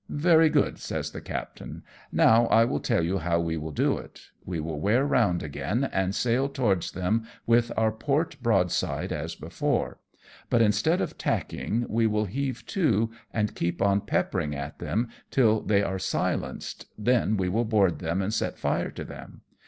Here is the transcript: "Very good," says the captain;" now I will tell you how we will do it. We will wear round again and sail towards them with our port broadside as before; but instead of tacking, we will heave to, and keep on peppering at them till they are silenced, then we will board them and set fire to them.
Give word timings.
"Very 0.31 0.49
good," 0.49 0.79
says 0.79 1.11
the 1.11 1.21
captain;" 1.21 1.83
now 2.11 2.47
I 2.47 2.65
will 2.65 2.79
tell 2.79 3.03
you 3.03 3.19
how 3.19 3.39
we 3.39 3.55
will 3.55 3.69
do 3.71 3.99
it. 3.99 4.31
We 4.43 4.59
will 4.59 4.79
wear 4.79 5.05
round 5.05 5.43
again 5.43 5.83
and 5.83 6.15
sail 6.15 6.49
towards 6.49 6.93
them 6.93 7.27
with 7.45 7.71
our 7.77 7.91
port 7.91 8.37
broadside 8.41 9.11
as 9.11 9.35
before; 9.35 9.99
but 10.49 10.59
instead 10.59 11.01
of 11.01 11.19
tacking, 11.19 11.85
we 11.87 12.07
will 12.07 12.25
heave 12.25 12.65
to, 12.65 13.11
and 13.31 13.53
keep 13.53 13.79
on 13.79 14.01
peppering 14.01 14.55
at 14.55 14.79
them 14.79 15.07
till 15.29 15.61
they 15.61 15.83
are 15.83 15.99
silenced, 15.99 16.87
then 16.97 17.37
we 17.37 17.47
will 17.47 17.63
board 17.63 17.99
them 17.99 18.23
and 18.23 18.33
set 18.33 18.57
fire 18.57 18.89
to 18.89 19.03
them. 19.03 19.41